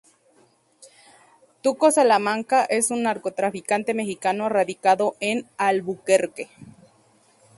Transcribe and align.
Tuco 1.61 1.91
Salamanca 1.91 2.65
es 2.65 2.89
un 2.89 3.03
narcotraficante 3.03 3.93
mexicano 3.93 4.49
radicado 4.49 5.15
en 5.19 5.47
Albuquerque. 5.57 6.49